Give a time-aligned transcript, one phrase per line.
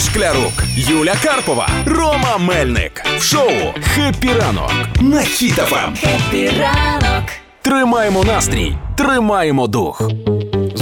[0.00, 3.50] Шклярук, Юля Карпова, Рома Мельник в шоу
[3.82, 5.96] «Хеппі ранок» на Хіт-ФМ.
[6.32, 7.24] Ранок.
[7.62, 10.02] Тримаємо настрій, тримаємо дух.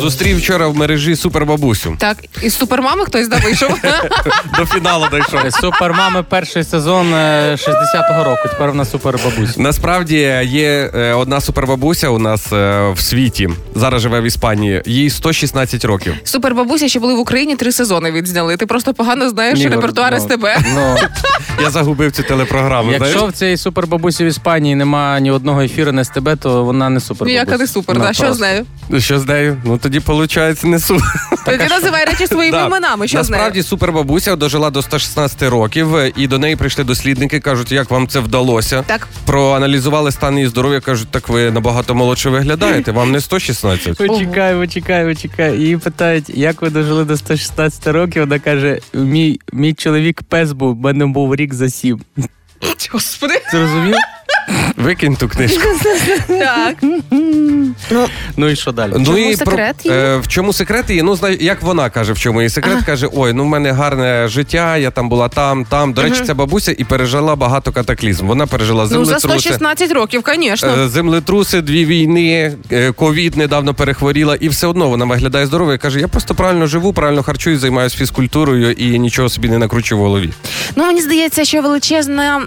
[0.01, 1.97] Зустрів вчора в мережі супербабусю.
[1.99, 3.71] Так, із супермами хтось да вийшов.
[4.59, 5.53] До фіналу дійшов.
[5.53, 8.43] Супермами перший сезон е, 60-го року.
[8.49, 9.55] Тепер вона супербабуся.
[9.57, 13.49] Насправді є е, одна супербабуся у нас е, в світі.
[13.75, 14.83] Зараз живе в Іспанії.
[14.87, 16.15] Їй 116 років.
[16.25, 18.57] Супербабуся ще були в Україні три сезони відзняли.
[18.57, 20.47] Ти просто погано знаєш Ні, репертуар ну, СТБ.
[20.75, 20.97] Ну,
[21.63, 22.93] Я загубив цю телепрограму.
[22.93, 23.35] якщо знаєш?
[23.35, 27.33] в цій супербабусі в Іспанії немає ні одного ефіру на СТБ, то вона не супербабуся.
[27.33, 28.13] Ніяка не супер, Вона да.
[28.15, 28.67] Що з нею?
[28.99, 29.57] Що з нею?
[29.65, 31.01] Ну тоді виходить несу.
[31.45, 33.09] Тоді називай речі своїми іменами.
[33.09, 33.19] Що?
[33.19, 38.09] Насправді супербабуся дожила до 116 років, е, і до неї прийшли дослідники, кажуть, як вам
[38.09, 38.85] це вдалося.
[38.87, 39.09] Так.
[39.27, 43.99] Проаналізували стан її здоров'я, кажуть, так ви набагато молодше виглядаєте, вам не 116.
[43.99, 45.59] Почекай, почекай, почекай.
[45.59, 48.23] Її питають, як ви дожили до 116 років.
[48.23, 52.01] Вона каже: мій, мій чоловік пес був, в мене був рік за сім.
[52.93, 53.35] Господи.
[53.53, 53.97] Зрозумів?
[54.79, 55.63] Викинь ту книжку.
[56.29, 56.75] Так.
[58.37, 58.93] Ну і що далі?
[59.05, 60.05] чому і секрет про, її?
[60.05, 61.03] е, в чому секрет її?
[61.03, 64.29] Ну, знає, як вона каже, в чому її секрет, каже: ой, ну в мене гарне
[64.29, 65.93] життя, я там була там, там.
[65.93, 68.27] До речі, ця бабуся і пережила багато катаклізм.
[68.27, 69.39] Вона пережила Ну, за землетруси.
[69.41, 70.69] 116 років, звісно.
[70.79, 75.79] е, Землетруси, дві війни, е, ковід недавно перехворіла, і все одно вона виглядає здорово і
[75.79, 80.01] каже: я просто правильно живу, правильно харчуюсь, займаюся фізкультурою і нічого собі не накручу в
[80.01, 80.31] голові.
[80.77, 82.43] Ну мені здається, що величезна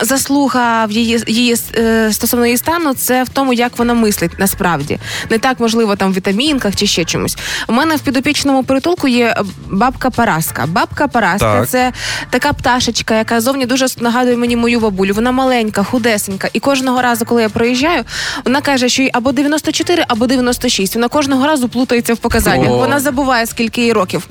[0.00, 4.98] заслуга в її її е, стосовно її стану це в тому, як вона мислить насправді.
[5.30, 7.36] Не так можливо там в вітамінках чи ще чомусь.
[7.68, 9.36] У мене в підопічному притулку є
[9.70, 10.66] бабка Параска.
[10.66, 11.68] Бабка Параска Так.
[11.68, 11.92] це
[12.30, 15.12] така пташечка, яка зовні дуже нагадує мені мою бабулю.
[15.14, 16.48] Вона маленька, худесенька.
[16.52, 18.04] І кожного разу, коли я проїжджаю,
[18.44, 20.94] вона каже, що їй або 94, або 96.
[20.94, 22.70] Вона кожного разу плутається в показаннях.
[22.70, 22.76] О.
[22.78, 24.28] Вона забуває, скільки їй років.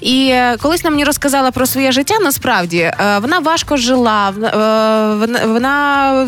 [0.00, 2.14] І е, колись вона мені розказала про своє життя.
[2.22, 4.28] Насправді е, вона важко жила.
[4.30, 6.26] е, Вона,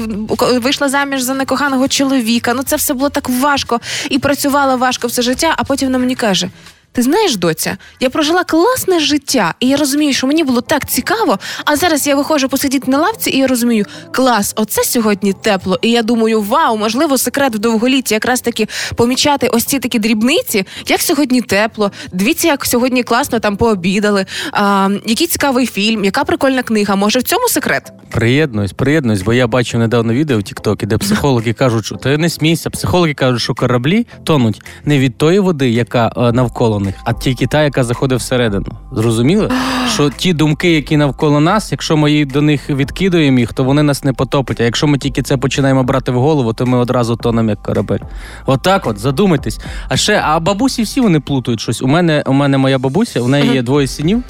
[0.62, 2.54] вийшла заміж за некоханого чоловіка.
[2.54, 5.54] Ну це все було так важко і працювала важко все життя.
[5.56, 6.48] А потім вона мені каже.
[6.94, 11.38] Ти знаєш, доця, я прожила класне життя, і я розумію, що мені було так цікаво.
[11.64, 15.78] А зараз я виходжу посидіти на лавці, і я розумію, клас, оце сьогодні тепло.
[15.82, 20.64] І я думаю, вау, можливо, секрет в довголітті якраз таки помічати ось ці такі дрібниці,
[20.86, 21.92] як сьогодні тепло.
[22.12, 24.26] Дивіться, як сьогодні класно там пообідали.
[24.52, 26.96] А, який цікавий фільм, яка прикольна книга.
[26.96, 27.92] Може, в цьому секрет?
[28.10, 32.28] Приєднуюсь, приєднуюсь, бо я бачив недавно відео в Тіктокі, де психологи кажуть, що ти не
[32.28, 32.70] смійся.
[32.70, 37.46] Психологи кажуть, що кораблі тонуть не від тої води, яка е, навколо них, а тільки
[37.46, 38.66] та, яка заходить всередину.
[38.92, 39.50] Зрозуміли?
[39.94, 43.82] Що ті думки, які навколо нас, якщо ми їх- до них відкидуємо їх, то вони
[43.82, 44.60] нас не потопить.
[44.60, 47.98] А якщо ми тільки це починаємо брати в голову, то ми одразу тонемо як корабель.
[48.46, 49.60] Отак, от задумайтесь.
[49.88, 51.82] А ще, а бабусі всі вони плутають щось.
[51.82, 54.22] У мене, у мене моя бабуся, у неї є двоє синів,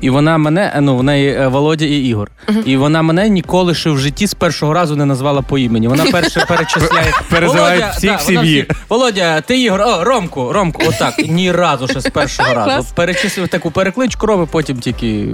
[0.00, 2.30] і вона мене, е, ну в неї е, Володя і Ігор.
[2.64, 5.88] І вона мене ніколи ще в житті з першого разу не назвала по імені.
[5.88, 7.12] Вона перше перечисляє.
[7.30, 8.66] Володя, всіх в сім'ї.
[8.88, 11.14] Володя, ти Ігор, о, Ромку, Ромку, отак.
[11.28, 12.86] Ні разу ще з першого разу.
[12.94, 15.28] Перечислив таку перекличку, робить, потім тільки.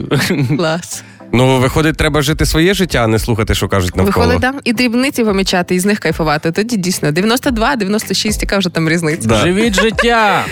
[0.57, 1.05] Клас.
[1.33, 4.27] Ну, виходить, треба жити своє життя, а не слухати, що кажуть навколо.
[4.27, 4.61] Виходить, да?
[4.65, 6.53] і дрібниці помічати, і з них кайфувати.
[6.53, 9.29] Тоді дійсно 92, 96, яка вже там різниця.
[9.29, 9.37] Да.
[9.37, 10.45] Живіть життя!